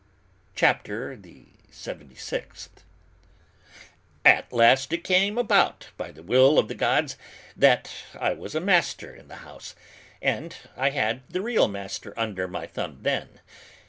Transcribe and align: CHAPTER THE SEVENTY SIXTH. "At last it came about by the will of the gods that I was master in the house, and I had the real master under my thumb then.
CHAPTER 0.55 1.15
THE 1.15 1.45
SEVENTY 1.69 2.15
SIXTH. 2.15 2.83
"At 4.25 4.51
last 4.51 4.91
it 4.91 5.03
came 5.03 5.37
about 5.37 5.89
by 5.95 6.09
the 6.09 6.23
will 6.23 6.57
of 6.57 6.67
the 6.69 6.73
gods 6.73 7.17
that 7.55 7.93
I 8.19 8.33
was 8.33 8.55
master 8.55 9.13
in 9.15 9.27
the 9.27 9.35
house, 9.45 9.75
and 10.19 10.55
I 10.75 10.89
had 10.89 11.21
the 11.29 11.43
real 11.43 11.67
master 11.67 12.15
under 12.17 12.47
my 12.47 12.65
thumb 12.65 12.97
then. 13.03 13.41